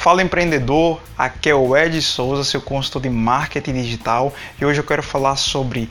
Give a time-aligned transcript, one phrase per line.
[0.00, 4.84] Fala empreendedor, aqui é o Ed Souza, seu consultor de marketing digital, e hoje eu
[4.84, 5.90] quero falar sobre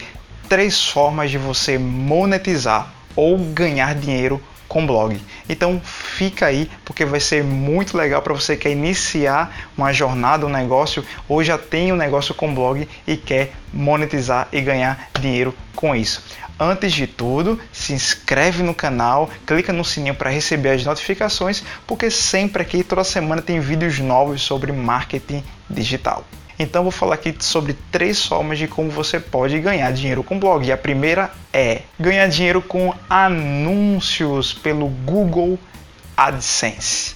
[0.50, 5.22] três formas de você monetizar ou ganhar dinheiro com blog.
[5.48, 5.80] Então
[6.20, 10.50] fica aí porque vai ser muito legal para você que quer iniciar uma jornada, um
[10.50, 15.96] negócio ou já tem um negócio com blog e quer monetizar e ganhar dinheiro com
[15.96, 16.22] isso.
[16.60, 22.12] Antes de tudo, se inscreve no canal, clica no sininho para receber as notificações, porque
[22.12, 26.26] sempre aqui toda semana tem vídeos novos sobre marketing digital.
[26.60, 30.68] Então vou falar aqui sobre três formas de como você pode ganhar dinheiro com blog.
[30.68, 35.58] E a primeira é ganhar dinheiro com anúncios pelo Google
[36.20, 37.16] AdSense.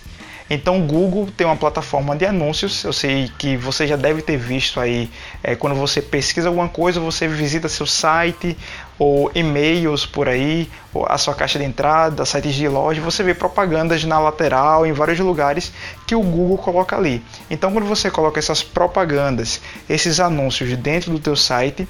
[0.50, 2.84] Então, o Google tem uma plataforma de anúncios.
[2.84, 5.10] Eu sei que você já deve ter visto aí
[5.42, 8.58] é, quando você pesquisa alguma coisa, você visita seu site
[9.00, 10.70] ou e-mails por aí,
[11.08, 15.20] a sua caixa de entrada, sites de loja, você vê propagandas na lateral, em vários
[15.20, 15.74] lugares
[16.06, 17.24] que o Google coloca ali.
[17.50, 19.60] Então, quando você coloca essas propagandas,
[19.90, 21.88] esses anúncios dentro do teu site,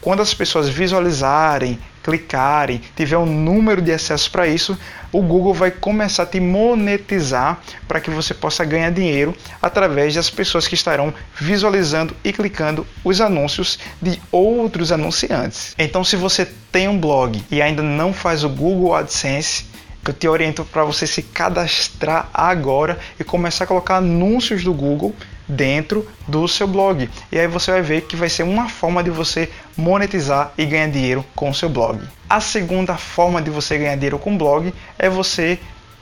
[0.00, 4.78] quando as pessoas visualizarem, clicarem, tiver um número de acesso para isso,
[5.10, 10.30] o Google vai começar a te monetizar para que você possa ganhar dinheiro através das
[10.30, 15.74] pessoas que estarão visualizando e clicando os anúncios de outros anunciantes.
[15.76, 19.64] Então, se você tem um blog e ainda não faz o Google AdSense,
[20.06, 25.12] eu te oriento para você se cadastrar agora e começar a colocar anúncios do Google
[25.48, 27.08] dentro do seu blog.
[27.30, 30.88] E aí você vai ver que vai ser uma forma de você monetizar e ganhar
[30.88, 32.00] dinheiro com o seu blog.
[32.28, 35.58] A segunda forma de você ganhar dinheiro com blog é você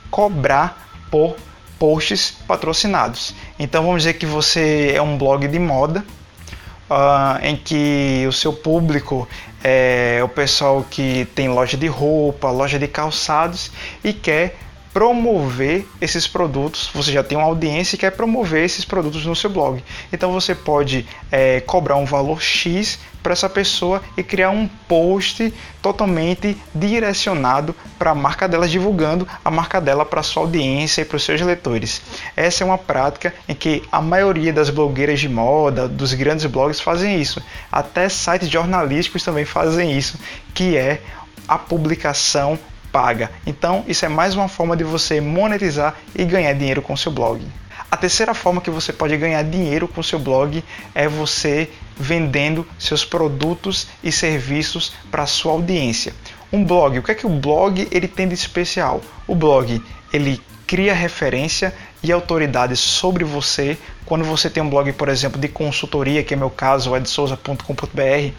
[0.09, 1.35] cobrar por
[1.77, 3.35] posts patrocinados.
[3.59, 6.03] Então vamos dizer que você é um blog de moda
[6.89, 9.27] uh, em que o seu público
[9.63, 13.71] é o pessoal que tem loja de roupa, loja de calçados
[14.03, 14.57] e quer
[14.95, 16.89] promover esses produtos.
[16.93, 19.83] Você já tem uma audiência e quer promover esses produtos no seu blog.
[20.13, 25.53] Então você pode é, cobrar um valor X para essa pessoa e criar um post
[25.81, 31.17] totalmente direcionado para a marca dela, divulgando a marca dela para sua audiência e para
[31.17, 32.01] os seus leitores.
[32.33, 36.79] Essa é uma prática em que a maioria das blogueiras de moda, dos grandes blogs
[36.79, 37.43] fazem isso.
[37.69, 40.17] Até sites jornalísticos também fazem isso,
[40.53, 41.01] que é
[41.45, 42.57] a publicação
[42.95, 43.29] paga.
[43.45, 47.45] Então, isso é mais uma forma de você monetizar e ganhar dinheiro com seu blog.
[47.91, 50.63] A terceira forma que você pode ganhar dinheiro com seu blog
[50.93, 56.13] é você vendendo seus produtos e serviços para sua audiência.
[56.53, 59.01] Um blog, o que é que o blog ele tem de especial?
[59.27, 63.77] O blog ele cria referência e autoridade sobre você.
[64.05, 68.31] Quando você tem um blog, por exemplo, de consultoria, que é meu caso, edsouza.com.br,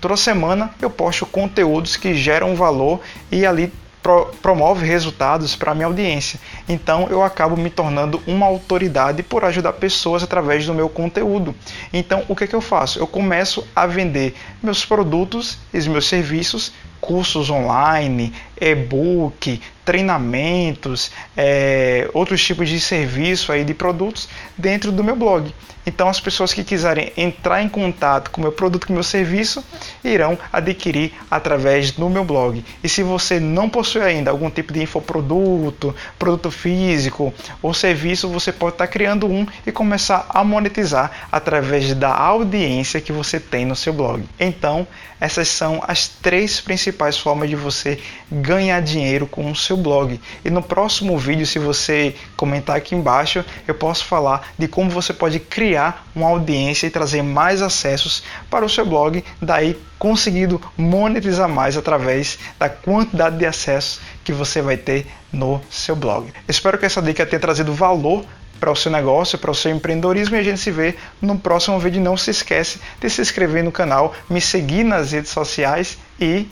[0.00, 3.00] toda semana eu posto conteúdos que geram valor
[3.32, 3.72] e ali
[4.04, 6.38] pro, promove resultados para minha audiência.
[6.68, 11.54] Então eu acabo me tornando uma autoridade por ajudar pessoas através do meu conteúdo.
[11.90, 12.98] Então o que, que eu faço?
[12.98, 22.42] Eu começo a vender meus produtos e meus serviços cursos online, e-book, treinamentos, é, outros
[22.42, 25.52] tipos de serviço aí de produtos dentro do meu blog.
[25.86, 29.62] Então as pessoas que quiserem entrar em contato com o meu produto, com meu serviço,
[30.02, 32.64] irão adquirir através do meu blog.
[32.82, 38.50] E se você não possui ainda algum tipo de infoproduto, produto físico ou serviço, você
[38.52, 43.76] pode estar criando um e começar a monetizar através da audiência que você tem no
[43.76, 44.24] seu blog.
[44.40, 44.86] Então,
[45.20, 47.98] essas são as três principais formas de você
[48.30, 50.20] ganhar dinheiro com o seu blog.
[50.44, 55.12] E no próximo vídeo, se você comentar aqui embaixo, eu posso falar de como você
[55.12, 61.48] pode criar uma audiência e trazer mais acessos para o seu blog, daí conseguindo monetizar
[61.48, 66.32] mais através da quantidade de acessos que você vai ter no seu blog.
[66.48, 68.24] Espero que essa dica tenha trazido valor
[68.60, 71.78] para o seu negócio, para o seu empreendedorismo e a gente se vê no próximo
[71.78, 72.00] vídeo.
[72.00, 76.46] Não se esquece de se inscrever no canal, me seguir nas redes sociais e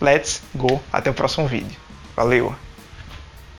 [0.00, 0.80] let's go.
[0.92, 1.76] Até o próximo vídeo.
[2.14, 2.67] Valeu!